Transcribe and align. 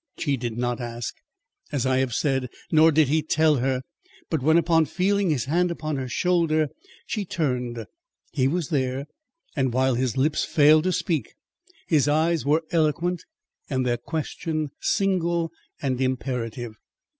She 0.17 0.35
did 0.35 0.57
not 0.57 0.81
ask, 0.81 1.13
as 1.71 1.85
I 1.85 1.97
have 1.97 2.11
said, 2.15 2.49
nor 2.71 2.91
did 2.91 3.07
he 3.09 3.21
tell 3.21 3.57
her; 3.57 3.81
but 4.31 4.41
when 4.41 4.57
upon 4.57 4.85
feeling 4.85 5.29
his 5.29 5.45
hand 5.45 5.69
upon 5.69 5.97
her 5.97 6.07
shoulder 6.09 6.69
she 7.05 7.23
turned, 7.23 7.85
he 8.33 8.47
was 8.47 8.69
there; 8.69 9.05
and 9.55 9.71
while 9.73 9.93
his 9.93 10.17
lips 10.17 10.43
failed 10.43 10.85
to 10.85 10.91
speak, 10.91 11.35
his 11.87 12.07
eyes 12.07 12.47
were 12.47 12.63
eloquent 12.71 13.23
and 13.69 13.85
their 13.85 13.97
question 13.97 14.71
single 14.79 15.51
and 15.83 16.01
imperative. 16.01 16.77